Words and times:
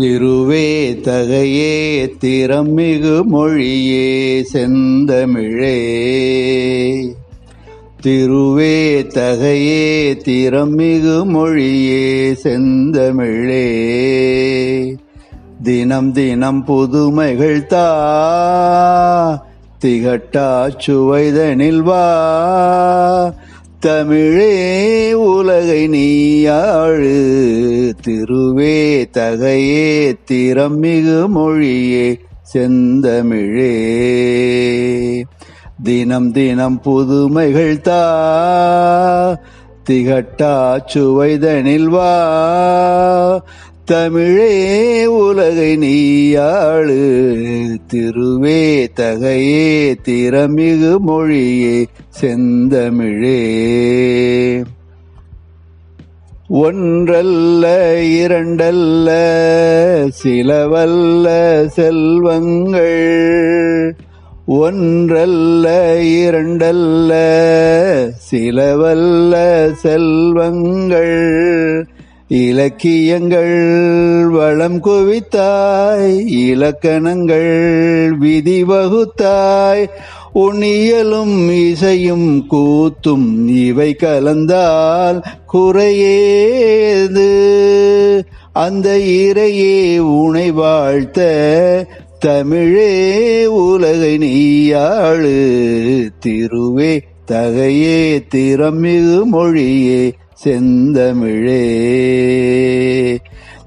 திருவே 0.00 1.00
தகையே 1.00 2.06
திறமிகு 2.20 3.24
மொழியே 3.24 4.42
செந்தமிழே. 4.52 5.76
திருவே 8.02 9.06
தகையே 9.06 10.14
திறமிகு 10.24 11.24
மொழியே 11.24 12.32
செந்தமிழே. 12.32 13.66
தினம் 15.62 16.12
தினம் 16.12 16.64
புதுமைகள் 16.64 17.66
தா 17.66 19.46
திகட்டா 19.84 20.72
சுவைதனில் 20.86 21.82
வா. 21.82 23.34
தமிழே 23.80 25.12
உலகை 25.12 25.88
நீயாழு 25.88 27.18
திருவே 28.06 29.06
தகையே 29.10 30.16
திறமிகு 30.30 31.28
மொழியே 31.28 32.20
செந்தமிழே. 32.54 33.74
தினம் 35.82 36.32
தினம் 36.32 36.80
புதுமைகள் 36.80 37.80
தா 37.80 38.02
திகட்டா 39.90 40.54
சுவைதனில் 40.94 41.88
வா 41.88 42.12
தமிழே 43.88 45.06
உலகை 45.06 45.76
நீயாளு. 45.76 47.02
திருவே 47.92 48.86
தகையே 48.96 49.94
திறமிகு 50.04 50.98
மொழியே 50.98 51.86
செந்தமிழே. 52.20 53.42
ஒன்றல்ல 56.48 57.96
இரண்டல்ல 58.00 59.08
சிலவல்ல 60.22 61.66
செல்வங்கள். 61.66 63.16
ஒன்றல்ல 64.46 65.96
இரண்டல்ல 66.00 67.12
சிலவல்ல 68.30 69.72
செல்வங்கள். 69.72 71.87
இலக்கியங்கள் 72.30 74.28
வளம் 74.28 74.80
குவித்தாய் 74.82 76.26
இலக்கணங்கள் 76.28 78.16
விதி 78.18 78.64
வகுத்தாய் 78.64 79.88
உன்னியலும் 80.34 81.50
இசையும் 81.50 82.46
கூத்தும் 82.50 83.48
இவை 83.48 83.96
கலந்தால் 83.98 85.22
குறையேது. 85.52 87.30
அந்த 88.52 88.98
இறையே 88.98 89.98
உனை 89.98 90.50
வாழ்த்த 90.50 91.86
தமிழே 92.18 93.46
உலகை 93.46 94.18
நீயாழு 94.18 95.36
திருவே 96.26 97.00
தகையே 97.30 98.26
திறமிகு 98.34 99.24
மொழியே 99.24 100.12
செந்தமிழே. 100.44 101.62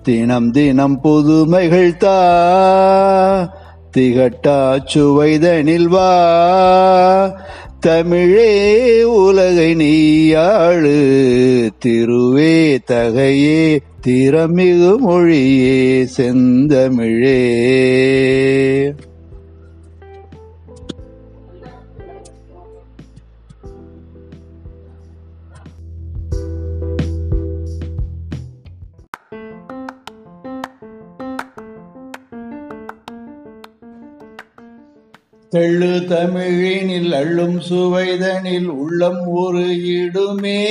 தினம் 0.04 0.52
தினம் 0.52 1.02
புதுமைகள் 1.02 1.98
தா 1.98 2.18
திகட்டா 3.98 4.80
சுவைதனில் 4.94 5.88
வா. 5.88 7.40
தமிழே 7.80 9.04
உலகை 9.04 9.76
நீயாழு 9.76 10.98
திருவே 11.86 12.78
தகையே 12.92 13.80
திறமிகு 14.08 14.98
மொழியே 14.98 16.06
செந்தமிழே. 16.18 17.42
தெள்ளு 35.52 36.04
தமிழினில் 36.08 37.14
அள்ளும் 37.14 37.60
சுவைதனில் 37.70 38.66
உள்ளம் 38.66 39.28
ஒரு 39.28 39.66
இடுமே 39.86 40.66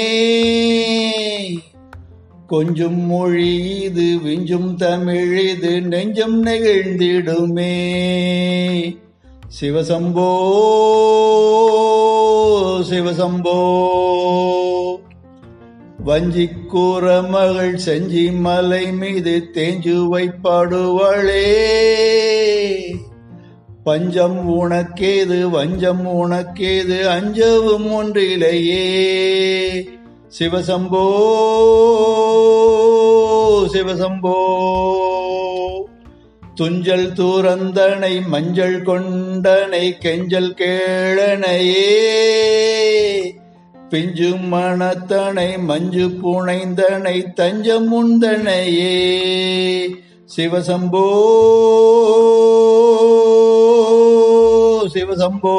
கொஞ்சம் 2.47 3.01
மொழி 3.01 3.81
இது 3.81 4.19
விஞ்சும் 4.25 4.75
தமிழ் 4.75 5.49
இது 5.49 5.81
நெஞ்சம் 5.81 6.45
நெகிழ்ந்திடுமே. 6.45 7.75
சிவசம்போ 9.61 10.31
சிவசம்போ. 12.91 13.59
வஞ்சி 16.05 16.49
கூற 16.69 17.23
மகள் 17.23 17.79
செஞ்சி 17.87 18.39
மலை 18.39 18.93
மீது 18.93 19.51
தேஞ்சு 19.55 20.07
வைப்பாடுவளே. 20.11 21.49
பஞ்சம் 23.85 24.61
உனக்கேது 24.63 25.51
வஞ்சம் 25.51 26.07
உனக்கேது 26.07 27.07
அஞ்சவும் 27.07 27.93
ஒன்றிலேயே. 27.93 28.89
சிவசம்போ 30.39 31.05
சிவசம்போ. 33.73 34.45
துஞ்சல் 36.55 37.13
தூரந்தனை 37.13 38.27
மஞ்சள் 38.27 38.83
கொண்டனை 38.83 39.99
கெஞ்சல் 39.99 40.55
கேளனையே. 40.55 41.99
பிஞ்சு 43.89 44.37
மணத்தனை 44.37 45.59
மஞ்சு 45.59 46.09
புனைந்தனை 46.09 47.33
தஞ்சம் 47.33 47.93
உந்தனையே. 47.93 49.19
சிவசம்போ 50.35 51.05
சிவசம்போ. 54.93 55.55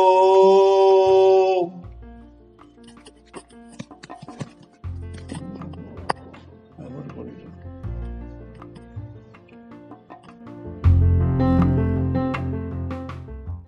அவர் 6.84 7.12
கொடிக்கிறார் 7.16 7.71